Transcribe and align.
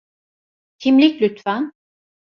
Kimlik 0.79 1.21
lütfen. 1.21 1.71